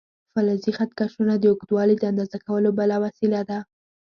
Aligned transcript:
فلزي 0.33 0.71
خط 0.77 0.91
کشونه 0.99 1.33
د 1.37 1.43
اوږدوالي 1.51 1.95
د 1.99 2.03
اندازه 2.11 2.37
کولو 2.45 2.69
بله 2.79 2.95
وسیله 3.05 3.41
ده. 3.49 3.59